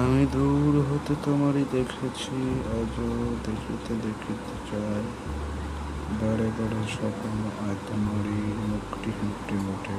[0.00, 2.36] আমি দূর হতে তোমারই দেখেছি,
[2.78, 3.08] আজও
[3.46, 5.04] দেখিতে দেখিতে চাই।
[6.20, 7.34] বারে বারে স্বপ্ন
[7.64, 9.98] আয় তোমারই মুখটি মুখটি মুঠে